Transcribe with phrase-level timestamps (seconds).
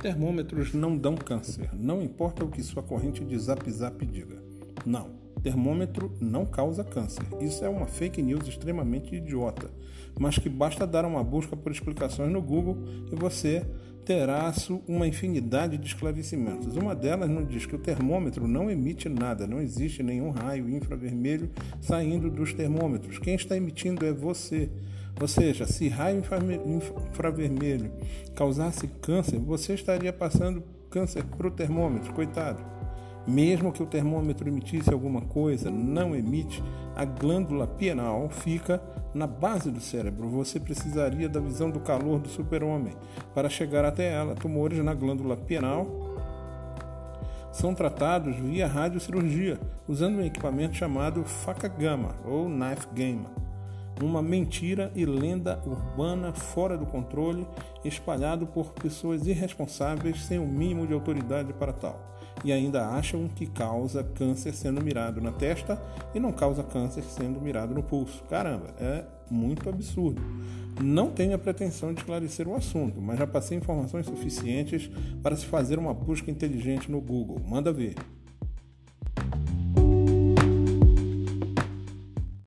[0.00, 4.40] Termômetros não dão câncer, não importa o que sua corrente de zap zap diga.
[4.86, 5.10] Não,
[5.42, 7.24] termômetro não causa câncer.
[7.40, 9.70] Isso é uma fake news extremamente idiota,
[10.18, 12.76] mas que basta dar uma busca por explicações no Google
[13.10, 13.66] e você
[14.08, 14.50] terá
[14.86, 16.74] uma infinidade de esclarecimentos.
[16.76, 21.50] Uma delas nos diz que o termômetro não emite nada, não existe nenhum raio infravermelho
[21.78, 23.18] saindo dos termômetros.
[23.18, 24.70] Quem está emitindo é você.
[25.20, 26.22] Ou seja, se raio
[26.64, 27.92] infravermelho
[28.34, 32.77] causasse câncer, você estaria passando câncer para o termômetro, coitado.
[33.28, 36.62] Mesmo que o termômetro emitisse alguma coisa, não emite,
[36.96, 38.82] a glândula pineal fica
[39.12, 40.28] na base do cérebro.
[40.28, 42.96] Você precisaria da visão do calor do super-homem
[43.34, 44.34] para chegar até ela.
[44.34, 45.86] Tumores na glândula pineal
[47.52, 53.48] são tratados via radiocirurgia, usando um equipamento chamado faca gama ou knife gamma
[54.04, 57.46] uma mentira e lenda urbana fora do controle,
[57.84, 63.46] espalhado por pessoas irresponsáveis sem o mínimo de autoridade para tal, e ainda acham que
[63.46, 65.80] causa câncer sendo mirado na testa
[66.14, 68.22] e não causa câncer sendo mirado no pulso.
[68.24, 70.20] Caramba, é muito absurdo.
[70.80, 74.90] Não tenho a pretensão de esclarecer o assunto, mas já passei informações suficientes
[75.22, 77.40] para se fazer uma busca inteligente no Google.
[77.44, 77.94] Manda ver.